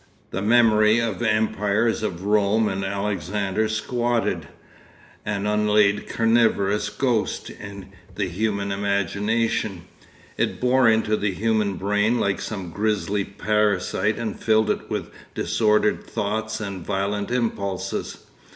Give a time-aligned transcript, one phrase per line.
[0.31, 4.47] The memory of the empires of Rome and Alexander squatted,
[5.27, 12.71] an unlaid carnivorous ghost, in the human imagination—it bored into the human brain like some
[12.71, 18.25] grisly parasite and filled it with disordered thoughts and violent impulses.